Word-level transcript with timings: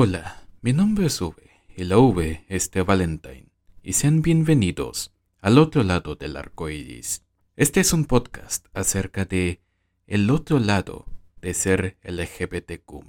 Hola, 0.00 0.46
mi 0.62 0.72
nombre 0.72 1.06
es 1.06 1.20
V 1.20 1.34
y 1.76 1.82
la 1.82 1.98
V 1.98 2.44
es 2.48 2.70
de 2.70 2.82
Valentine 2.82 3.48
y 3.82 3.94
sean 3.94 4.22
bienvenidos 4.22 5.12
al 5.40 5.58
otro 5.58 5.82
lado 5.82 6.14
del 6.14 6.36
arco 6.36 6.70
iris. 6.70 7.24
Este 7.56 7.80
es 7.80 7.92
un 7.92 8.04
podcast 8.04 8.66
acerca 8.74 9.24
de 9.24 9.60
el 10.06 10.30
otro 10.30 10.60
lado 10.60 11.06
de 11.40 11.52
ser 11.52 11.98
LGBTQ. 12.04 13.04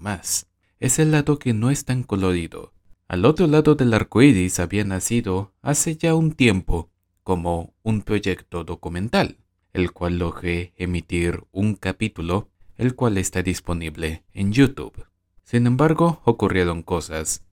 Es 0.79 0.97
el 0.97 1.11
lado 1.11 1.37
que 1.37 1.53
no 1.53 1.69
es 1.69 1.85
tan 1.85 2.01
colorido. 2.01 2.73
Al 3.07 3.25
otro 3.25 3.45
lado 3.45 3.75
del 3.75 3.93
arco 3.93 4.23
iris 4.23 4.59
había 4.59 4.83
nacido 4.83 5.53
hace 5.61 5.95
ya 5.95 6.15
un 6.15 6.31
tiempo 6.31 6.89
como 7.21 7.75
un 7.83 8.01
proyecto 8.01 8.63
documental, 8.63 9.37
el 9.73 9.91
cual 9.91 10.17
logré 10.17 10.73
emitir 10.75 11.43
un 11.51 11.75
capítulo, 11.75 12.49
el 12.77 12.95
cual 12.95 13.19
está 13.19 13.43
disponible 13.43 14.23
en 14.33 14.51
YouTube. 14.53 15.08
Sin 15.49 15.65
embargo, 15.65 16.21
ocurrieron 16.25 16.83
cosas. 16.83 17.43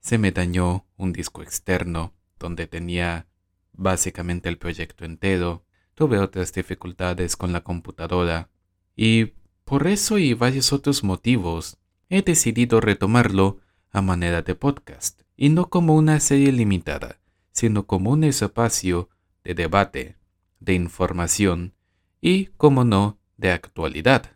Se 0.00 0.16
me 0.16 0.32
dañó 0.32 0.86
un 0.96 1.12
disco 1.12 1.42
externo 1.42 2.14
donde 2.38 2.66
tenía 2.66 3.26
básicamente 3.74 4.48
el 4.48 4.56
proyecto 4.56 5.04
entero. 5.04 5.66
Tuve 5.94 6.18
otras 6.18 6.54
dificultades 6.54 7.36
con 7.36 7.52
la 7.52 7.60
computadora. 7.60 8.48
Y 8.96 9.34
por 9.66 9.86
eso 9.86 10.16
y 10.16 10.32
varios 10.32 10.72
otros 10.72 11.04
motivos, 11.04 11.76
he 12.08 12.22
decidido 12.22 12.80
retomarlo 12.80 13.60
a 13.90 14.00
manera 14.00 14.40
de 14.40 14.54
podcast, 14.54 15.20
y 15.36 15.50
no 15.50 15.68
como 15.68 15.94
una 15.94 16.20
serie 16.20 16.52
limitada, 16.52 17.20
sino 17.52 17.86
como 17.86 18.12
un 18.12 18.24
espacio 18.24 19.10
de 19.44 19.52
debate, 19.52 20.16
de 20.60 20.72
información 20.72 21.74
y, 22.18 22.46
como 22.56 22.84
no, 22.84 23.18
de 23.36 23.50
actualidad. 23.50 24.35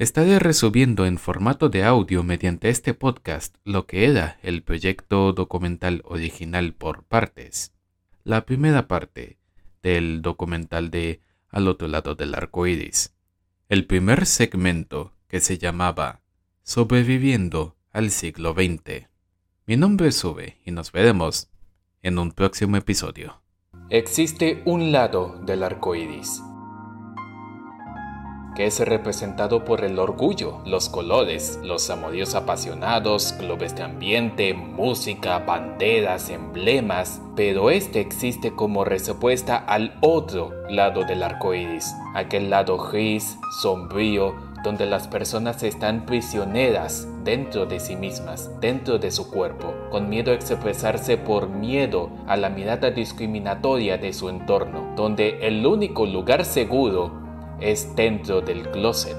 Estaré 0.00 0.38
resubiendo 0.38 1.04
en 1.04 1.18
formato 1.18 1.68
de 1.68 1.84
audio 1.84 2.22
mediante 2.22 2.70
este 2.70 2.94
podcast 2.94 3.54
lo 3.64 3.86
que 3.86 4.06
era 4.06 4.38
el 4.42 4.62
proyecto 4.62 5.34
documental 5.34 6.00
original 6.06 6.72
por 6.72 7.04
partes. 7.04 7.74
La 8.24 8.46
primera 8.46 8.88
parte 8.88 9.36
del 9.82 10.22
documental 10.22 10.90
de 10.90 11.20
Al 11.50 11.68
otro 11.68 11.86
lado 11.86 12.14
del 12.14 12.34
arco 12.34 12.66
iris. 12.66 13.14
El 13.68 13.84
primer 13.84 14.24
segmento 14.24 15.12
que 15.28 15.38
se 15.38 15.58
llamaba 15.58 16.22
Sobreviviendo 16.62 17.76
al 17.92 18.08
siglo 18.10 18.54
XX. 18.54 19.06
Mi 19.66 19.76
nombre 19.76 20.08
es 20.08 20.16
Sube 20.16 20.56
y 20.64 20.70
nos 20.70 20.92
veremos 20.92 21.50
en 22.00 22.18
un 22.18 22.32
próximo 22.32 22.78
episodio. 22.78 23.42
Existe 23.90 24.62
un 24.64 24.92
lado 24.92 25.42
del 25.44 25.62
arco 25.62 25.94
iris 25.94 26.40
que 28.54 28.66
es 28.66 28.80
representado 28.80 29.64
por 29.64 29.84
el 29.84 29.98
orgullo, 29.98 30.58
los 30.64 30.88
colores, 30.88 31.58
los 31.62 31.88
amoríos 31.90 32.34
apasionados, 32.34 33.32
clubes 33.34 33.74
de 33.76 33.82
ambiente, 33.82 34.54
música, 34.54 35.38
banderas, 35.38 36.30
emblemas, 36.30 37.20
pero 37.36 37.70
este 37.70 38.00
existe 38.00 38.52
como 38.52 38.84
respuesta 38.84 39.56
al 39.56 39.96
otro 40.00 40.52
lado 40.68 41.04
del 41.04 41.22
arco 41.22 41.54
iris, 41.54 41.94
aquel 42.14 42.50
lado 42.50 42.76
gris, 42.78 43.38
sombrío, 43.62 44.34
donde 44.62 44.86
las 44.86 45.08
personas 45.08 45.62
están 45.62 46.04
prisioneras 46.04 47.08
dentro 47.24 47.66
de 47.66 47.80
sí 47.80 47.96
mismas, 47.96 48.50
dentro 48.60 48.98
de 48.98 49.10
su 49.10 49.30
cuerpo, 49.30 49.74
con 49.90 50.08
miedo 50.08 50.32
a 50.32 50.34
expresarse 50.34 51.16
por 51.16 51.48
miedo 51.48 52.10
a 52.26 52.36
la 52.36 52.50
mirada 52.50 52.90
discriminatoria 52.90 53.98
de 53.98 54.12
su 54.12 54.28
entorno, 54.28 54.94
donde 54.96 55.46
el 55.46 55.64
único 55.66 56.06
lugar 56.06 56.44
seguro 56.44 57.29
es 57.60 57.94
dentro 57.96 58.40
del 58.40 58.70
closet. 58.70 59.16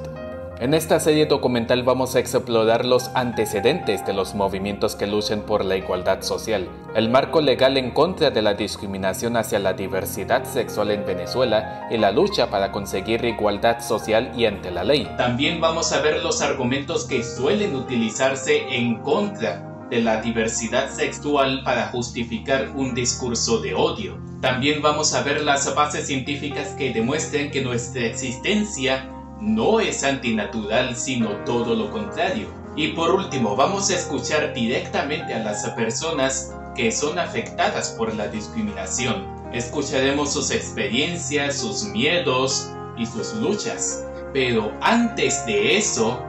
En 0.61 0.75
esta 0.75 0.99
serie 0.99 1.25
documental 1.25 1.81
vamos 1.81 2.15
a 2.15 2.19
explorar 2.19 2.85
los 2.85 3.09
antecedentes 3.15 4.05
de 4.05 4.13
los 4.13 4.35
movimientos 4.35 4.95
que 4.95 5.07
luchan 5.07 5.41
por 5.41 5.65
la 5.65 5.75
igualdad 5.75 6.21
social, 6.21 6.69
el 6.93 7.09
marco 7.09 7.41
legal 7.41 7.77
en 7.77 7.89
contra 7.89 8.29
de 8.29 8.43
la 8.43 8.53
discriminación 8.53 9.37
hacia 9.37 9.57
la 9.57 9.73
diversidad 9.73 10.43
sexual 10.45 10.91
en 10.91 11.03
Venezuela 11.03 11.87
y 11.89 11.97
la 11.97 12.11
lucha 12.11 12.51
para 12.51 12.71
conseguir 12.71 13.25
igualdad 13.25 13.81
social 13.81 14.31
y 14.37 14.45
ante 14.45 14.69
la 14.69 14.83
ley. 14.83 15.09
También 15.17 15.59
vamos 15.59 15.93
a 15.93 16.01
ver 16.01 16.21
los 16.21 16.43
argumentos 16.43 17.05
que 17.05 17.23
suelen 17.23 17.75
utilizarse 17.75 18.67
en 18.69 18.99
contra 19.01 19.67
de 19.89 19.99
la 20.01 20.21
diversidad 20.21 20.91
sexual 20.91 21.63
para 21.63 21.87
justificar 21.87 22.69
un 22.75 22.93
discurso 22.93 23.61
de 23.61 23.73
odio. 23.73 24.30
También 24.41 24.81
vamos 24.81 25.13
a 25.13 25.21
ver 25.21 25.41
las 25.41 25.73
bases 25.75 26.07
científicas 26.07 26.69
que 26.69 26.91
demuestran 26.91 27.51
que 27.51 27.61
nuestra 27.61 28.07
existencia 28.07 29.07
no 29.39 29.79
es 29.79 30.03
antinatural, 30.03 30.95
sino 30.95 31.29
todo 31.45 31.75
lo 31.75 31.91
contrario. 31.91 32.47
Y 32.75 32.89
por 32.89 33.11
último, 33.11 33.55
vamos 33.55 33.91
a 33.91 33.95
escuchar 33.95 34.53
directamente 34.53 35.35
a 35.35 35.43
las 35.43 35.69
personas 35.71 36.53
que 36.75 36.91
son 36.91 37.19
afectadas 37.19 37.89
por 37.89 38.15
la 38.15 38.27
discriminación. 38.29 39.27
Escucharemos 39.53 40.33
sus 40.33 40.49
experiencias, 40.49 41.57
sus 41.57 41.83
miedos 41.83 42.71
y 42.97 43.05
sus 43.05 43.33
luchas. 43.33 44.05
Pero 44.33 44.71
antes 44.81 45.45
de 45.45 45.77
eso, 45.77 46.19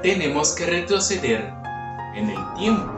tenemos 0.00 0.54
que 0.54 0.66
retroceder 0.66 1.52
en 2.14 2.30
el 2.30 2.54
tiempo. 2.54 2.95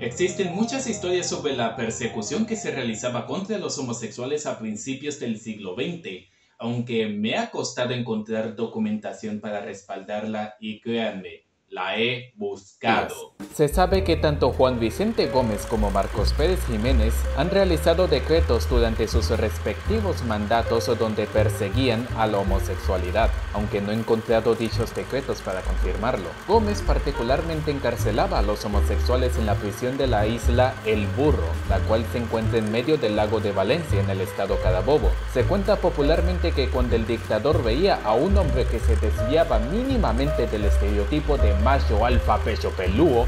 Existen 0.00 0.54
muchas 0.54 0.88
historias 0.88 1.28
sobre 1.28 1.54
la 1.54 1.76
persecución 1.76 2.46
que 2.46 2.56
se 2.56 2.70
realizaba 2.70 3.26
contra 3.26 3.58
los 3.58 3.76
homosexuales 3.76 4.46
a 4.46 4.58
principios 4.58 5.20
del 5.20 5.38
siglo 5.38 5.74
XX, 5.74 6.26
aunque 6.58 7.08
me 7.08 7.36
ha 7.36 7.50
costado 7.50 7.92
encontrar 7.92 8.56
documentación 8.56 9.40
para 9.40 9.60
respaldarla 9.60 10.54
y 10.58 10.80
créanme, 10.80 11.44
la 11.70 11.96
he 11.96 12.32
buscado. 12.36 13.34
Se 13.54 13.68
sabe 13.68 14.02
que 14.02 14.16
tanto 14.16 14.52
Juan 14.52 14.80
Vicente 14.80 15.28
Gómez 15.28 15.66
como 15.66 15.90
Marcos 15.90 16.32
Pérez 16.32 16.58
Jiménez 16.66 17.14
han 17.36 17.50
realizado 17.50 18.08
decretos 18.08 18.68
durante 18.68 19.06
sus 19.06 19.30
respectivos 19.30 20.24
mandatos 20.24 20.86
donde 20.98 21.26
perseguían 21.26 22.08
a 22.16 22.26
la 22.26 22.38
homosexualidad, 22.38 23.30
aunque 23.54 23.80
no 23.80 23.92
he 23.92 23.94
encontrado 23.94 24.54
dichos 24.54 24.94
decretos 24.94 25.42
para 25.42 25.60
confirmarlo. 25.62 26.28
Gómez 26.48 26.82
particularmente 26.82 27.70
encarcelaba 27.70 28.40
a 28.40 28.42
los 28.42 28.64
homosexuales 28.64 29.36
en 29.38 29.46
la 29.46 29.54
prisión 29.54 29.96
de 29.96 30.08
la 30.08 30.26
isla 30.26 30.74
El 30.86 31.06
Burro, 31.08 31.48
la 31.68 31.78
cual 31.80 32.04
se 32.12 32.18
encuentra 32.18 32.58
en 32.58 32.72
medio 32.72 32.96
del 32.96 33.14
lago 33.14 33.40
de 33.40 33.52
Valencia 33.52 34.00
en 34.00 34.10
el 34.10 34.20
estado 34.20 34.56
Carabobo. 34.60 35.10
Se 35.32 35.44
cuenta 35.44 35.76
popularmente 35.76 36.52
que 36.52 36.68
cuando 36.68 36.96
el 36.96 37.06
dictador 37.06 37.62
veía 37.62 38.00
a 38.04 38.14
un 38.14 38.36
hombre 38.36 38.64
que 38.64 38.80
se 38.80 38.96
desviaba 38.96 39.58
mínimamente 39.58 40.46
del 40.46 40.64
estereotipo 40.64 41.36
de 41.38 41.59
macho 41.62 42.04
alfa 42.04 42.38
pecho 42.38 42.72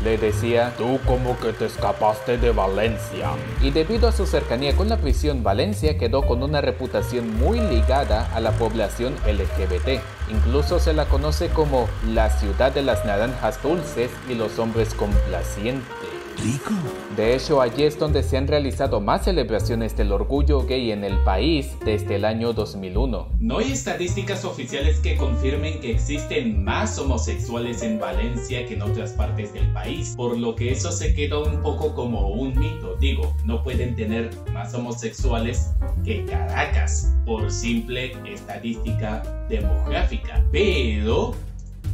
le 0.02 0.18
decía, 0.18 0.72
tú 0.76 0.98
como 1.06 1.38
que 1.38 1.52
te 1.52 1.66
escapaste 1.66 2.38
de 2.38 2.50
Valencia. 2.50 3.30
Y 3.60 3.70
debido 3.70 4.08
a 4.08 4.12
su 4.12 4.26
cercanía 4.26 4.74
con 4.76 4.88
la 4.88 4.96
prisión, 4.96 5.42
Valencia 5.42 5.98
quedó 5.98 6.22
con 6.22 6.42
una 6.42 6.60
reputación 6.60 7.38
muy 7.38 7.60
ligada 7.60 8.30
a 8.34 8.40
la 8.40 8.52
población 8.52 9.14
LGBT. 9.26 10.00
Incluso 10.30 10.78
se 10.78 10.92
la 10.92 11.06
conoce 11.06 11.48
como 11.48 11.88
la 12.08 12.30
ciudad 12.30 12.72
de 12.72 12.82
las 12.82 13.04
naranjas 13.04 13.62
dulces 13.62 14.10
y 14.28 14.34
los 14.34 14.58
hombres 14.58 14.94
complacientes. 14.94 16.21
De 17.16 17.34
hecho, 17.34 17.60
allí 17.60 17.84
es 17.84 17.98
donde 17.98 18.22
se 18.22 18.36
han 18.36 18.48
realizado 18.48 19.00
más 19.00 19.24
celebraciones 19.24 19.96
del 19.96 20.12
orgullo 20.12 20.64
gay 20.64 20.90
en 20.90 21.04
el 21.04 21.22
país 21.24 21.70
desde 21.84 22.16
el 22.16 22.24
año 22.24 22.52
2001. 22.52 23.28
No 23.38 23.58
hay 23.58 23.72
estadísticas 23.72 24.44
oficiales 24.44 24.98
que 25.00 25.16
confirmen 25.16 25.80
que 25.80 25.92
existen 25.92 26.64
más 26.64 26.98
homosexuales 26.98 27.82
en 27.82 27.98
Valencia 27.98 28.66
que 28.66 28.74
en 28.74 28.82
otras 28.82 29.12
partes 29.12 29.52
del 29.52 29.70
país, 29.72 30.14
por 30.16 30.38
lo 30.38 30.54
que 30.54 30.72
eso 30.72 30.90
se 30.90 31.14
queda 31.14 31.38
un 31.38 31.62
poco 31.62 31.94
como 31.94 32.28
un 32.28 32.58
mito. 32.58 32.96
Digo, 32.96 33.34
no 33.44 33.62
pueden 33.62 33.94
tener 33.94 34.30
más 34.52 34.74
homosexuales 34.74 35.70
que 36.04 36.24
Caracas 36.24 37.12
por 37.26 37.50
simple 37.50 38.12
estadística 38.26 39.22
demográfica. 39.48 40.44
Pero 40.50 41.34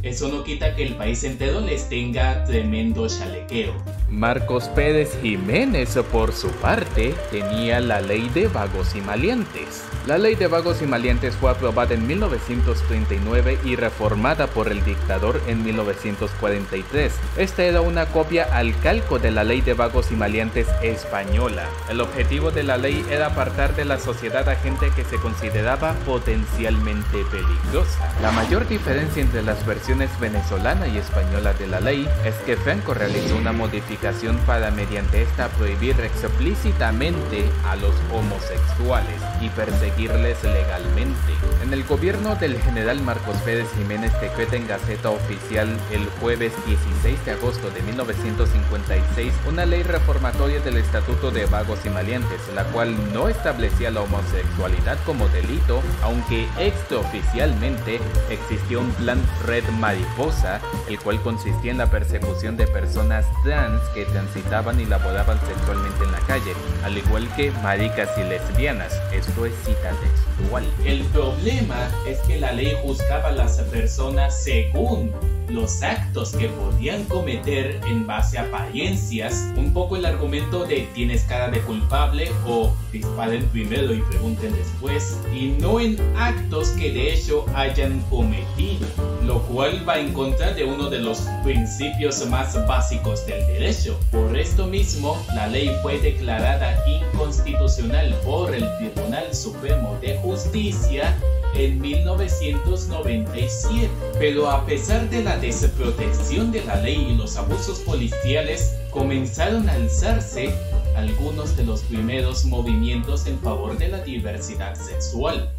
eso 0.03 0.29
no 0.29 0.43
quita 0.43 0.75
que 0.75 0.83
el 0.83 0.95
país 0.95 1.23
entero 1.23 1.59
les 1.59 1.89
tenga 1.89 2.45
tremendo 2.45 3.07
chalequeo. 3.07 3.73
Marcos 4.07 4.69
Pérez 4.69 5.17
Jiménez, 5.21 5.97
por 6.11 6.31
su 6.31 6.49
parte, 6.51 7.13
tenía 7.31 7.79
la 7.79 8.01
ley 8.01 8.29
de 8.29 8.47
vagos 8.47 8.95
y 8.95 9.01
malientes. 9.01 9.83
La 10.07 10.17
ley 10.17 10.35
de 10.35 10.47
vagos 10.47 10.81
y 10.81 10.85
malientes 10.85 11.35
fue 11.35 11.51
aprobada 11.51 11.93
en 11.93 12.07
1939 12.07 13.59
y 13.65 13.75
reformada 13.75 14.47
por 14.47 14.71
el 14.71 14.83
dictador 14.83 15.41
en 15.47 15.63
1943. 15.63 17.13
Esta 17.37 17.63
era 17.63 17.81
una 17.81 18.05
copia 18.07 18.45
al 18.55 18.79
calco 18.79 19.19
de 19.19 19.31
la 19.31 19.43
ley 19.43 19.61
de 19.61 19.73
vagos 19.73 20.11
y 20.11 20.15
malientes 20.15 20.67
española. 20.81 21.67
El 21.89 22.01
objetivo 22.01 22.51
de 22.51 22.63
la 22.63 22.77
ley 22.77 23.05
era 23.11 23.27
apartar 23.27 23.75
de 23.75 23.85
la 23.85 23.99
sociedad 23.99 24.47
a 24.47 24.55
gente 24.55 24.89
que 24.95 25.03
se 25.03 25.17
consideraba 25.17 25.93
potencialmente 26.05 27.23
peligrosa. 27.29 28.11
La 28.21 28.31
mayor 28.31 28.67
diferencia 28.67 29.21
entre 29.21 29.43
las 29.43 29.63
versiones 29.65 29.88
venezolana 29.97 30.87
y 30.87 30.97
española 30.97 31.53
de 31.53 31.65
la 31.65 31.79
ley 31.79 32.07
es 32.23 32.35
que 32.45 32.55
Franco 32.55 32.93
realizó 32.93 33.35
una 33.35 33.51
modificación 33.51 34.37
para 34.45 34.69
mediante 34.69 35.23
esta 35.23 35.47
prohibir 35.49 35.99
explícitamente 36.01 37.49
a 37.65 37.75
los 37.75 37.95
homosexuales 38.13 39.19
y 39.41 39.49
perseguirles 39.49 40.43
legalmente. 40.43 41.33
En 41.63 41.73
el 41.73 41.83
gobierno 41.85 42.35
del 42.35 42.61
general 42.61 43.01
Marcos 43.01 43.37
Pérez 43.37 43.67
Jiménez 43.77 44.13
decreta 44.21 44.57
en 44.57 44.67
Gaceta 44.67 45.09
Oficial 45.09 45.67
el 45.91 46.05
jueves 46.21 46.53
16 46.67 47.25
de 47.25 47.31
agosto 47.31 47.71
de 47.71 47.81
1956 47.81 49.33
una 49.47 49.65
ley 49.65 49.81
reformatoria 49.81 50.59
del 50.59 50.77
Estatuto 50.77 51.31
de 51.31 51.47
Vagos 51.47 51.79
y 51.85 51.89
Malientes, 51.89 52.41
la 52.53 52.63
cual 52.65 52.95
no 53.11 53.27
establecía 53.27 53.89
la 53.89 54.01
homosexualidad 54.01 54.99
como 55.03 55.27
delito, 55.29 55.81
aunque 56.03 56.47
extraoficialmente 56.59 57.99
existía 58.29 58.77
un 58.77 58.91
plan 58.91 59.19
Red 59.45 59.63
Mariposa, 59.79 60.61
el 60.87 60.99
cual 60.99 61.21
consistía 61.21 61.71
en 61.71 61.77
la 61.77 61.89
persecución 61.89 62.57
de 62.57 62.67
personas 62.67 63.25
trans 63.43 63.81
que 63.93 64.05
transitaban 64.05 64.79
y 64.79 64.85
laboraban 64.85 65.39
sexualmente 65.47 66.03
en 66.03 66.11
la 66.11 66.19
calle, 66.19 66.53
al 66.83 66.97
igual 66.97 67.27
que 67.35 67.51
maricas 67.63 68.09
y 68.17 68.23
lesbianas. 68.23 68.93
Esto 69.13 69.45
es 69.45 69.53
cita 69.65 69.91
textual. 69.91 70.65
El 70.85 71.03
problema 71.05 71.89
es 72.07 72.19
que 72.19 72.39
la 72.39 72.51
ley 72.51 72.75
juzgaba 72.83 73.29
a 73.29 73.31
las 73.31 73.57
personas 73.61 74.43
según 74.43 75.11
los 75.49 75.81
actos 75.81 76.31
que 76.33 76.47
podían 76.47 77.03
cometer 77.05 77.79
en 77.87 78.05
base 78.05 78.37
a 78.37 78.43
apariencias, 78.43 79.47
un 79.55 79.73
poco 79.73 79.95
el 79.95 80.05
argumento 80.05 80.65
de 80.65 80.87
tienes 80.93 81.23
cara 81.23 81.49
de 81.49 81.59
culpable 81.61 82.31
o 82.45 82.71
disparen 82.91 83.45
primero 83.47 83.93
y 83.93 84.01
pregunten 84.01 84.53
después, 84.55 85.17
y 85.33 85.47
no 85.59 85.79
en 85.79 85.97
actos 86.17 86.69
que 86.69 86.91
de 86.91 87.13
hecho 87.13 87.45
hayan 87.55 87.99
cometido, 88.09 88.87
lo 89.29 89.41
cual 89.43 89.87
va 89.87 89.99
en 89.99 90.11
contra 90.11 90.51
de 90.53 90.63
uno 90.63 90.89
de 90.89 90.97
los 90.97 91.19
principios 91.43 92.25
más 92.29 92.55
básicos 92.65 93.27
del 93.27 93.45
derecho. 93.45 93.95
Por 94.11 94.35
esto 94.35 94.65
mismo, 94.65 95.23
la 95.35 95.45
ley 95.45 95.71
fue 95.83 95.99
declarada 95.99 96.83
inconstitucional 96.87 98.15
por 98.25 98.55
el 98.55 98.65
Tribunal 98.79 99.35
Supremo 99.35 99.95
de 100.01 100.17
Justicia 100.17 101.15
en 101.53 101.79
1997. 101.79 103.87
Pero 104.17 104.49
a 104.49 104.65
pesar 104.65 105.07
de 105.11 105.23
la 105.23 105.37
desprotección 105.37 106.51
de 106.51 106.65
la 106.65 106.77
ley 106.77 107.09
y 107.11 107.15
los 107.15 107.37
abusos 107.37 107.81
policiales, 107.81 108.79
comenzaron 108.89 109.69
a 109.69 109.73
alzarse 109.73 110.51
algunos 110.95 111.55
de 111.55 111.65
los 111.65 111.81
primeros 111.81 112.45
movimientos 112.45 113.27
en 113.27 113.37
favor 113.41 113.77
de 113.77 113.89
la 113.89 113.99
diversidad 113.99 114.73
sexual. 114.73 115.53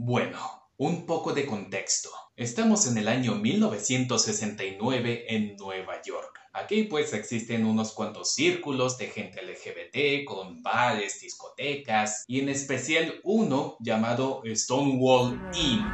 Bueno, 0.00 0.38
un 0.76 1.06
poco 1.06 1.32
de 1.32 1.44
contexto. 1.44 2.08
Estamos 2.36 2.86
en 2.86 2.98
el 2.98 3.08
año 3.08 3.34
1969 3.34 5.24
en 5.34 5.56
Nueva 5.56 6.00
York. 6.02 6.38
Aquí 6.52 6.84
pues 6.84 7.12
existen 7.14 7.66
unos 7.66 7.94
cuantos 7.94 8.32
círculos 8.32 8.96
de 8.96 9.08
gente 9.08 9.42
LGBT 9.42 10.24
con 10.24 10.62
bares, 10.62 11.20
discotecas 11.20 12.22
y 12.28 12.38
en 12.38 12.48
especial 12.48 13.18
uno 13.24 13.76
llamado 13.80 14.40
Stonewall 14.54 15.36
Inn. 15.56 15.84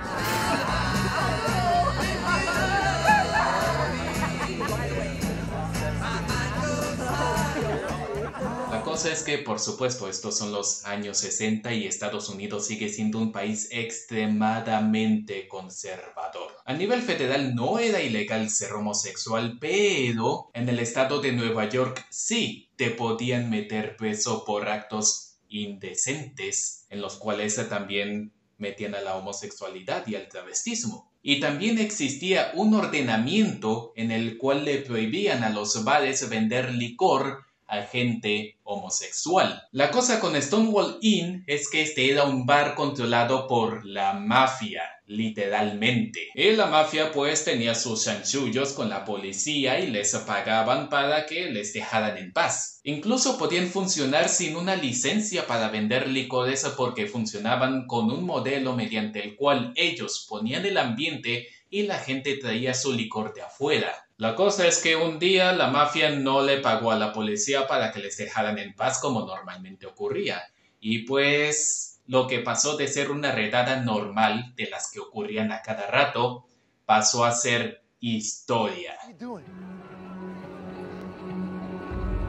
Es 9.04 9.22
que, 9.22 9.38
por 9.38 9.60
supuesto, 9.60 10.08
estos 10.08 10.38
son 10.38 10.52
los 10.52 10.84
años 10.84 11.18
60 11.18 11.72
y 11.74 11.86
Estados 11.86 12.28
Unidos 12.28 12.66
sigue 12.66 12.88
siendo 12.88 13.18
un 13.18 13.32
país 13.32 13.68
extremadamente 13.70 15.48
conservador. 15.48 16.52
A 16.64 16.72
nivel 16.74 17.02
federal 17.02 17.54
no 17.54 17.78
era 17.78 18.00
ilegal 18.02 18.50
ser 18.50 18.72
homosexual, 18.72 19.58
pero 19.60 20.50
en 20.54 20.68
el 20.68 20.78
estado 20.78 21.20
de 21.20 21.32
Nueva 21.32 21.68
York 21.68 22.06
sí 22.10 22.70
te 22.76 22.90
podían 22.90 23.50
meter 23.50 23.96
preso 23.96 24.44
por 24.44 24.68
actos 24.68 25.36
indecentes, 25.48 26.86
en 26.88 27.00
los 27.00 27.16
cuales 27.16 27.56
también 27.68 28.32
metían 28.58 28.94
a 28.94 29.00
la 29.00 29.16
homosexualidad 29.16 30.06
y 30.06 30.14
al 30.14 30.28
travestismo. 30.28 31.12
Y 31.22 31.40
también 31.40 31.78
existía 31.78 32.52
un 32.54 32.74
ordenamiento 32.74 33.92
en 33.96 34.10
el 34.10 34.36
cual 34.36 34.64
le 34.64 34.78
prohibían 34.78 35.42
a 35.42 35.50
los 35.50 35.84
bares 35.84 36.28
vender 36.28 36.72
licor 36.74 37.44
a 37.66 37.82
gente 37.82 38.58
homosexual. 38.62 39.62
La 39.72 39.90
cosa 39.90 40.20
con 40.20 40.40
Stonewall 40.40 40.98
Inn 41.00 41.44
es 41.46 41.68
que 41.68 41.82
este 41.82 42.10
era 42.10 42.24
un 42.24 42.46
bar 42.46 42.74
controlado 42.74 43.46
por 43.46 43.84
la 43.84 44.14
mafia, 44.14 44.82
literalmente. 45.06 46.28
Y 46.34 46.52
la 46.52 46.66
mafia 46.66 47.12
pues 47.12 47.44
tenía 47.44 47.74
sus 47.74 48.04
chanchullos 48.04 48.72
con 48.72 48.88
la 48.88 49.04
policía 49.04 49.80
y 49.80 49.88
les 49.88 50.14
pagaban 50.16 50.88
para 50.88 51.26
que 51.26 51.50
les 51.50 51.72
dejaran 51.72 52.16
en 52.16 52.32
paz. 52.32 52.80
Incluso 52.84 53.38
podían 53.38 53.68
funcionar 53.68 54.28
sin 54.28 54.56
una 54.56 54.76
licencia 54.76 55.46
para 55.46 55.68
vender 55.68 56.08
licores 56.08 56.64
porque 56.76 57.06
funcionaban 57.06 57.86
con 57.86 58.10
un 58.10 58.24
modelo 58.24 58.74
mediante 58.74 59.22
el 59.22 59.36
cual 59.36 59.72
ellos 59.76 60.26
ponían 60.28 60.64
el 60.64 60.78
ambiente 60.78 61.48
y 61.68 61.82
la 61.82 61.98
gente 61.98 62.36
traía 62.36 62.72
su 62.72 62.92
licor 62.92 63.34
de 63.34 63.42
afuera. 63.42 64.03
La 64.16 64.36
cosa 64.36 64.68
es 64.68 64.80
que 64.80 64.94
un 64.94 65.18
día 65.18 65.52
la 65.52 65.66
mafia 65.66 66.10
no 66.10 66.40
le 66.40 66.58
pagó 66.58 66.92
a 66.92 66.96
la 66.96 67.12
policía 67.12 67.66
para 67.66 67.90
que 67.90 67.98
les 67.98 68.16
dejaran 68.16 68.58
en 68.58 68.72
paz 68.74 69.00
como 69.00 69.26
normalmente 69.26 69.86
ocurría. 69.86 70.40
Y 70.78 71.00
pues 71.00 72.00
lo 72.06 72.28
que 72.28 72.38
pasó 72.38 72.76
de 72.76 72.86
ser 72.86 73.10
una 73.10 73.32
redada 73.32 73.76
normal 73.82 74.54
de 74.54 74.70
las 74.70 74.92
que 74.92 75.00
ocurrían 75.00 75.50
a 75.50 75.62
cada 75.62 75.88
rato 75.88 76.46
pasó 76.86 77.24
a 77.24 77.32
ser 77.32 77.82
historia. 77.98 78.96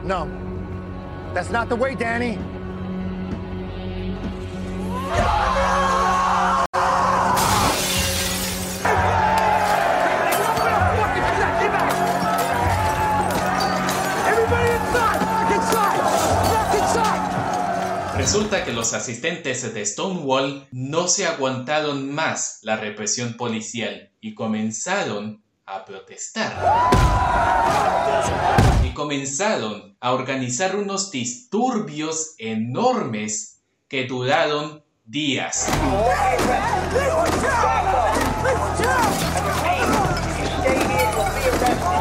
No, 0.02 0.28
that's 1.34 1.50
not 1.50 1.68
the 1.68 1.76
way, 1.76 1.94
Danny. 1.94 2.36
Resulta 18.26 18.64
que 18.64 18.72
los 18.72 18.92
asistentes 18.92 19.72
de 19.72 19.86
Stonewall 19.86 20.66
no 20.72 21.06
se 21.06 21.28
aguantaron 21.28 22.12
más 22.12 22.58
la 22.62 22.76
represión 22.76 23.34
policial 23.34 24.10
y 24.20 24.34
comenzaron 24.34 25.44
a 25.64 25.84
protestar. 25.84 26.52
Y 28.84 28.92
comenzaron 28.94 29.96
a 30.00 30.12
organizar 30.12 30.74
unos 30.74 31.12
disturbios 31.12 32.34
enormes 32.38 33.62
que 33.86 34.06
duraron 34.08 34.82
días. 35.04 35.68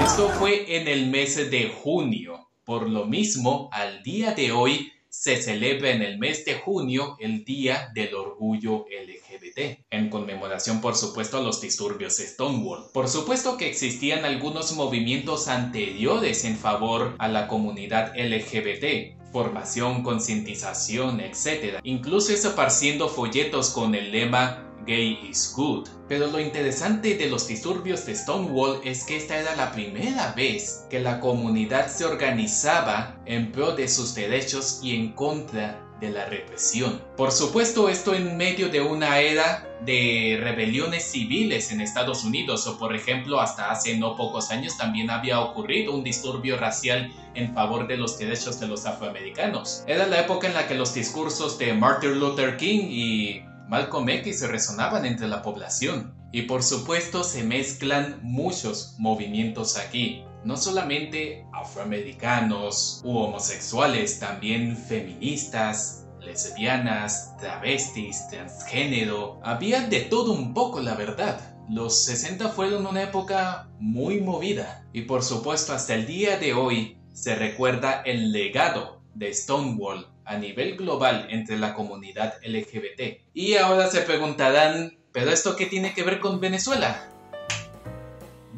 Esto 0.04 0.30
fue 0.40 0.76
en 0.76 0.88
el 0.88 1.06
mes 1.06 1.52
de 1.52 1.70
junio. 1.70 2.50
Por 2.64 2.90
lo 2.90 3.06
mismo, 3.06 3.70
al 3.72 4.02
día 4.02 4.32
de 4.32 4.52
hoy 4.52 4.92
se 5.22 5.42
celebra 5.42 5.92
en 5.92 6.02
el 6.02 6.20
mes 6.20 6.46
de 6.46 6.56
junio 6.56 7.16
el 7.20 7.46
Día 7.46 7.90
del 7.96 8.14
Orgullo 8.14 8.86
LGBT, 8.90 9.86
en 9.90 10.10
conmemoración 10.10 10.82
por 10.82 10.96
supuesto 10.96 11.38
a 11.38 11.42
los 11.42 11.62
disturbios 11.62 12.18
Stonewall. 12.18 12.92
Por 12.94 13.08
supuesto 13.08 13.58
que 13.58 13.68
existían 13.68 14.26
algunos 14.26 14.74
movimientos 14.74 15.48
anteriores 15.48 16.44
en 16.44 16.58
favor 16.58 17.16
a 17.18 17.28
la 17.28 17.48
comunidad 17.48 18.14
LGBT, 18.16 19.32
formación, 19.32 20.04
concientización, 20.04 21.22
etc. 21.22 21.80
Incluso 21.84 22.34
esparciendo 22.34 23.08
folletos 23.08 23.70
con 23.70 23.96
el 23.96 24.12
lema 24.12 24.75
Gay 24.86 25.20
is 25.30 25.54
Good. 25.56 25.88
Pero 26.08 26.28
lo 26.28 26.40
interesante 26.40 27.16
de 27.16 27.30
los 27.30 27.48
disturbios 27.48 28.06
de 28.06 28.16
Stonewall 28.16 28.80
es 28.84 29.04
que 29.04 29.18
esta 29.18 29.38
era 29.38 29.56
la 29.56 29.72
primera 29.72 30.34
vez 30.34 30.86
que 30.90 31.00
la 31.00 31.20
comunidad 31.20 31.88
se 31.88 32.06
organizaba 32.06 33.16
en 33.26 33.52
pro 33.52 33.76
de 33.76 33.88
sus 33.88 34.14
derechos 34.14 34.80
y 34.84 34.96
en 34.96 35.14
contra 35.14 35.82
de 36.00 36.10
la 36.10 36.26
represión. 36.26 37.02
Por 37.16 37.32
supuesto, 37.32 37.90
esto 37.90 38.14
en 38.14 38.38
medio 38.38 38.70
de 38.70 38.82
una 38.82 39.20
era 39.20 39.68
de 39.86 40.38
rebeliones 40.42 41.04
civiles 41.04 41.72
en 41.72 41.82
Estados 41.82 42.24
Unidos, 42.24 42.68
o 42.68 42.78
por 42.78 42.96
ejemplo, 42.96 43.40
hasta 43.40 43.72
hace 43.72 43.98
no 43.98 44.16
pocos 44.16 44.52
años 44.52 44.78
también 44.78 45.10
había 45.10 45.40
ocurrido 45.40 45.94
un 45.94 46.04
disturbio 46.04 46.58
racial 46.58 47.12
en 47.34 47.54
favor 47.54 47.88
de 47.88 47.98
los 47.98 48.18
derechos 48.18 48.60
de 48.60 48.68
los 48.68 48.86
afroamericanos. 48.86 49.84
Era 49.88 50.08
la 50.08 50.22
época 50.22 50.48
en 50.48 50.54
la 50.54 50.68
que 50.68 50.76
los 50.76 50.94
discursos 50.94 51.58
de 51.58 51.74
Martin 51.74 52.20
Luther 52.20 52.58
King 52.58 52.88
y 52.90 53.42
Malcolm 53.68 54.10
X 54.10 54.40
se 54.40 54.48
resonaban 54.48 55.06
entre 55.06 55.28
la 55.28 55.42
población. 55.42 56.16
Y 56.32 56.44
por 56.44 56.64
supuesto 56.64 57.24
se 57.24 57.44
mezclan 57.44 58.20
muchos 58.22 58.96
movimientos 59.00 59.78
aquí 59.78 60.26
no 60.46 60.56
solamente 60.58 61.48
afroamericanos 61.52 63.02
u 63.04 63.18
homosexuales, 63.18 64.20
también 64.20 64.78
feministas, 64.78 66.06
lesbianas, 66.22 67.36
travestis, 67.40 68.28
transgénero. 68.30 69.40
Había 69.44 69.82
de 69.88 70.02
todo 70.02 70.34
un 70.34 70.54
poco, 70.54 70.80
la 70.80 70.94
verdad. 70.94 71.42
Los 71.68 72.06
60 72.06 72.50
fueron 72.50 72.86
una 72.86 73.02
época 73.02 73.70
muy 73.80 74.22
movida 74.22 74.88
y 74.94 75.02
por 75.02 75.24
supuesto 75.24 75.74
hasta 75.74 75.96
el 75.96 76.06
día 76.06 76.38
de 76.38 76.54
hoy 76.54 77.00
se 77.12 77.34
recuerda 77.34 78.04
el 78.04 78.32
legado 78.32 79.02
de 79.16 79.34
Stonewall 79.34 80.15
a 80.26 80.38
nivel 80.38 80.76
global 80.76 81.28
entre 81.30 81.58
la 81.58 81.74
comunidad 81.74 82.36
LGBT. 82.44 83.22
Y 83.34 83.56
ahora 83.56 83.88
se 83.88 84.02
preguntarán, 84.02 84.98
¿pero 85.12 85.32
esto 85.32 85.56
qué 85.56 85.66
tiene 85.66 85.94
que 85.94 86.04
ver 86.04 86.20
con 86.20 86.40
Venezuela? 86.40 87.15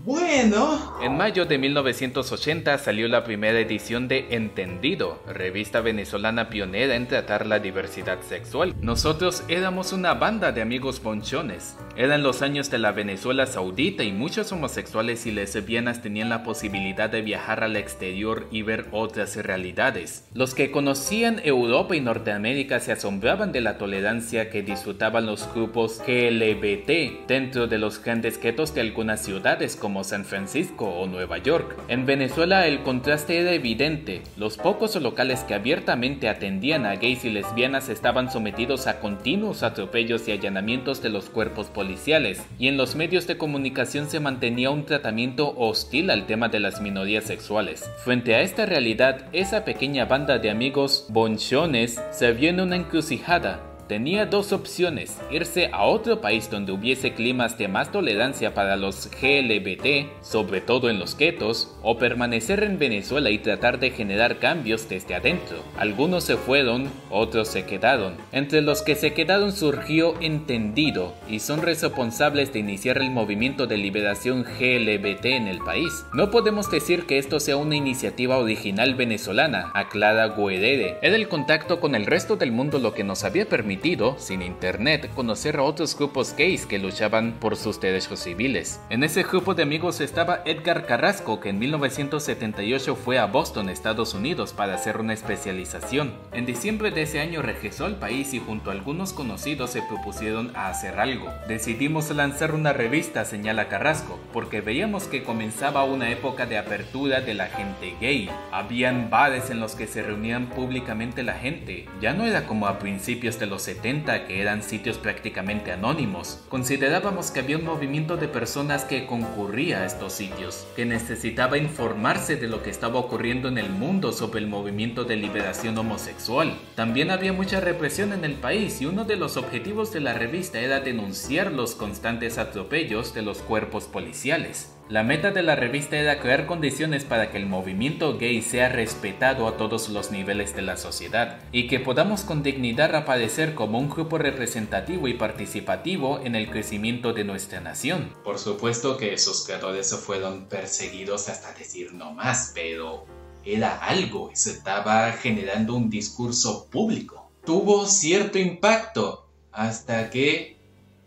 Bueno. 0.08 0.96
En 1.02 1.18
mayo 1.18 1.46
de 1.46 1.58
1980 1.58 2.78
salió 2.78 3.10
la 3.10 3.26
primera 3.26 3.60
edición 3.60 4.08
de 4.08 4.28
Entendido, 4.30 5.22
revista 5.28 5.82
venezolana 5.82 6.48
pionera 6.48 6.96
en 6.96 7.10
tratar 7.10 7.46
la 7.46 7.60
diversidad 7.60 8.22
sexual. 8.22 8.74
Nosotros 8.80 9.44
éramos 9.50 9.92
una 9.92 10.14
banda 10.14 10.54
de 10.54 10.62
amigos 10.62 11.04
bonchones. 11.04 11.76
Eran 11.98 12.24
los 12.24 12.42
años 12.42 12.72
de 12.72 12.78
la 12.78 12.94
Venezuela 12.94 13.48
saudita 13.48 14.06
y 14.06 14.14
muchos 14.14 14.50
homosexuales 14.54 15.26
y 15.26 15.32
lesbianas 15.32 16.02
tenían 16.02 16.30
la 16.30 16.44
posibilidad 16.44 17.10
de 17.10 17.22
viajar 17.22 17.66
al 17.66 17.76
exterior 17.76 18.48
y 18.50 18.62
ver 18.62 18.86
otras 18.94 19.36
realidades. 19.36 20.26
Los 20.34 20.56
que 20.56 20.72
conocían 20.72 21.42
Europa 21.44 21.98
y 21.98 22.00
Norteamérica 22.00 22.80
se 22.80 22.94
asombraban 22.94 23.52
de 23.52 23.60
la 23.60 23.78
tolerancia 23.78 24.50
que 24.50 24.64
disfrutaban 24.64 25.26
los 25.26 25.54
grupos 25.54 26.02
GLBT 26.08 27.28
dentro 27.28 27.68
de 27.68 27.78
los 27.78 28.02
grandes 28.02 28.40
guetos 28.40 28.74
de 28.74 28.80
algunas 28.80 29.22
ciudades 29.22 29.76
como 29.76 29.97
San 30.04 30.26
Francisco 30.26 30.86
o 30.86 31.08
Nueva 31.08 31.38
York. 31.38 31.78
En 31.88 32.06
Venezuela 32.06 32.68
el 32.68 32.84
contraste 32.84 33.40
era 33.40 33.54
evidente. 33.54 34.22
Los 34.38 34.58
pocos 34.58 34.96
locales 34.96 35.42
que 35.42 35.54
abiertamente 35.54 36.30
atendían 36.30 36.86
a 36.86 36.96
gays 36.96 37.26
y 37.26 37.30
lesbianas 37.30 37.90
estaban 37.90 38.32
sometidos 38.32 38.88
a 38.88 39.00
continuos 39.00 39.64
atropellos 39.64 40.28
y 40.28 40.32
allanamientos 40.32 41.02
de 41.02 41.10
los 41.10 41.30
cuerpos 41.30 41.68
policiales, 41.68 42.46
y 42.60 42.68
en 42.68 42.78
los 42.78 42.96
medios 42.96 43.28
de 43.28 43.38
comunicación 43.38 44.10
se 44.10 44.20
mantenía 44.20 44.70
un 44.70 44.86
tratamiento 44.86 45.54
hostil 45.58 46.10
al 46.10 46.26
tema 46.26 46.50
de 46.50 46.60
las 46.60 46.82
minorías 46.82 47.26
sexuales. 47.26 47.90
Frente 48.04 48.36
a 48.36 48.42
esta 48.42 48.66
realidad, 48.66 49.26
esa 49.34 49.66
pequeña 49.66 50.06
banda 50.06 50.40
de 50.40 50.50
amigos 50.50 51.06
bonchones 51.10 52.02
se 52.12 52.32
vio 52.34 52.50
en 52.50 52.60
una 52.60 52.76
encrucijada 52.76 53.67
tenía 53.88 54.26
dos 54.26 54.52
opciones, 54.52 55.18
irse 55.32 55.70
a 55.72 55.86
otro 55.86 56.20
país 56.22 56.50
donde 56.50 56.72
hubiese 56.72 57.14
climas 57.14 57.58
de 57.58 57.68
más 57.68 57.92
tolerancia 57.92 58.54
para 58.54 58.76
los 58.76 59.10
GLBT, 59.10 60.22
sobre 60.22 60.62
todo 60.62 60.90
en 60.90 61.00
los 61.00 61.18
guetos, 61.18 61.76
o 61.82 61.98
permanecer 61.98 62.64
en 62.64 62.78
Venezuela 62.78 63.30
y 63.30 63.40
tratar 63.40 63.80
de 63.80 63.92
generar 63.92 64.40
cambios 64.40 64.90
desde 64.90 65.16
adentro. 65.16 65.58
Algunos 65.78 66.26
se 66.26 66.36
fueron, 66.36 66.90
otros 67.10 67.48
se 67.48 67.66
quedaron. 67.66 68.16
Entre 68.32 68.62
los 68.62 68.82
que 68.82 68.96
se 68.96 69.14
quedaron 69.14 69.52
surgió 69.52 70.20
Entendido 70.20 71.14
y 71.30 71.40
son 71.40 71.62
responsables 71.62 72.52
de 72.52 72.60
iniciar 72.60 72.98
el 72.98 73.12
movimiento 73.12 73.68
de 73.68 73.78
liberación 73.78 74.44
GLBT 74.44 75.26
en 75.26 75.48
el 75.48 75.60
país. 75.60 76.06
No 76.14 76.32
podemos 76.32 76.70
decir 76.70 77.06
que 77.06 77.18
esto 77.18 77.40
sea 77.40 77.58
una 77.58 77.76
iniciativa 77.76 78.38
original 78.38 78.96
venezolana, 78.96 79.72
aclara 79.74 80.28
Guerrere. 80.30 80.98
Era 81.02 81.16
el 81.16 81.28
contacto 81.28 81.80
con 81.80 81.96
el 81.96 82.06
resto 82.06 82.36
del 82.36 82.52
mundo 82.52 82.80
lo 82.80 82.94
que 82.94 83.04
nos 83.04 83.24
había 83.24 83.48
permitido 83.48 83.77
sin 84.18 84.42
internet, 84.42 85.10
conocer 85.16 85.58
a 85.58 85.64
otros 85.64 85.96
grupos 85.98 86.36
gays 86.38 86.66
que 86.66 86.80
luchaban 86.80 87.38
por 87.40 87.56
sus 87.56 87.80
derechos 87.80 88.20
civiles. 88.20 88.82
En 88.90 89.04
ese 89.04 89.24
grupo 89.24 89.54
de 89.54 89.64
amigos 89.64 90.02
estaba 90.02 90.42
Edgar 90.46 90.86
Carrasco, 90.86 91.40
que 91.40 91.50
en 91.50 91.60
1978 91.60 92.96
fue 92.96 93.18
a 93.18 93.26
Boston, 93.26 93.70
Estados 93.70 94.14
Unidos, 94.14 94.52
para 94.52 94.76
hacer 94.76 94.98
una 94.98 95.14
especialización. 95.14 96.14
En 96.34 96.46
diciembre 96.46 96.92
de 96.92 97.04
ese 97.04 97.20
año 97.20 97.42
regresó 97.42 97.86
al 97.86 97.96
país 97.98 98.34
y 98.34 98.40
junto 98.40 98.72
a 98.72 98.74
algunos 98.74 99.14
conocidos 99.14 99.72
se 99.72 99.82
propusieron 99.82 100.52
a 100.56 100.70
hacer 100.70 101.00
algo. 101.00 101.32
Decidimos 101.48 102.10
lanzar 102.10 102.54
una 102.54 102.74
revista, 102.74 103.26
señala 103.26 103.70
Carrasco, 103.70 104.20
porque 104.34 104.62
veíamos 104.62 105.04
que 105.06 105.24
comenzaba 105.24 105.84
una 105.84 106.10
época 106.10 106.46
de 106.46 106.58
apertura 106.58 107.22
de 107.22 107.34
la 107.36 107.48
gente 107.48 107.96
gay. 108.02 108.30
Habían 108.52 109.10
bares 109.10 109.50
en 109.50 109.60
los 109.60 109.76
que 109.76 109.88
se 109.88 110.02
reunían 110.02 110.48
públicamente 110.48 111.24
la 111.24 111.34
gente. 111.34 111.86
Ya 112.02 112.14
no 112.14 112.26
era 112.26 112.46
como 112.46 112.68
a 112.68 112.80
principios 112.80 113.40
de 113.40 113.46
los 113.46 113.67
70 113.68 114.28
que 114.28 114.42
eran 114.42 114.64
sitios 114.64 114.98
prácticamente 114.98 115.74
anónimos, 115.74 116.42
considerábamos 116.48 117.32
que 117.32 117.42
había 117.42 117.58
un 117.58 117.66
movimiento 117.66 118.16
de 118.16 118.30
personas 118.30 118.86
que 118.86 119.06
concurría 119.06 119.82
a 119.82 119.86
estos 119.86 120.14
sitios, 120.14 120.66
que 120.78 120.86
necesitaba 120.86 121.58
informarse 121.58 122.38
de 122.38 122.48
lo 122.48 122.64
que 122.64 122.70
estaba 122.70 122.98
ocurriendo 122.98 123.50
en 123.50 123.58
el 123.58 123.70
mundo 123.70 124.14
sobre 124.14 124.40
el 124.40 124.48
movimiento 124.48 125.04
de 125.04 125.18
liberación 125.18 125.78
homosexual. 125.78 126.58
También 126.76 127.12
había 127.12 127.34
mucha 127.34 127.60
represión 127.60 128.14
en 128.14 128.24
el 128.24 128.36
país 128.36 128.82
y 128.82 128.86
uno 128.86 129.04
de 129.04 129.18
los 129.18 129.36
objetivos 129.36 129.92
de 129.92 130.00
la 130.00 130.14
revista 130.14 130.62
era 130.62 130.80
denunciar 130.80 131.52
los 131.52 131.76
constantes 131.76 132.38
atropellos 132.38 133.14
de 133.14 133.24
los 133.24 133.40
cuerpos 133.40 133.84
policiales. 133.84 134.77
La 134.90 135.04
meta 135.04 135.32
de 135.32 135.44
la 135.44 135.58
revista 135.58 135.98
era 135.98 136.22
crear 136.22 136.46
condiciones 136.46 137.04
para 137.04 137.30
que 137.30 137.36
el 137.36 137.46
movimiento 137.46 138.18
gay 138.18 138.42
sea 138.42 138.70
respetado 138.70 139.46
a 139.46 139.58
todos 139.58 139.90
los 139.90 140.12
niveles 140.12 140.56
de 140.56 140.62
la 140.62 140.78
sociedad 140.78 141.42
y 141.52 141.68
que 141.68 141.82
podamos 141.82 142.22
con 142.22 142.42
dignidad 142.42 142.96
aparecer 142.96 143.54
como 143.54 143.80
un 143.80 143.90
grupo 143.90 144.18
representativo 144.18 145.10
y 145.10 145.16
participativo 145.16 146.22
en 146.24 146.36
el 146.36 146.50
crecimiento 146.50 147.12
de 147.12 147.26
nuestra 147.26 147.60
nación. 147.60 148.14
Por 148.24 148.40
supuesto 148.40 148.96
que 148.96 149.18
sus 149.18 149.46
creadores 149.46 149.94
fueron 149.94 150.46
perseguidos 150.46 151.28
hasta 151.28 151.52
decir 151.52 151.94
no 151.94 152.14
más, 152.14 152.54
pero 152.56 153.06
era 153.44 153.80
algo, 153.80 154.32
se 154.36 154.52
estaba 154.52 155.12
generando 155.12 155.76
un 155.76 155.90
discurso 155.90 156.70
público. 156.70 157.30
Tuvo 157.46 157.88
cierto 157.88 158.40
impacto 158.40 159.28
hasta 159.52 160.10
que 160.10 160.56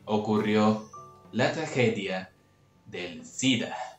ocurrió 0.05 0.85
la 1.33 1.53
tragedia 1.53 2.31
del 2.91 3.25
SIDA. 3.25 3.75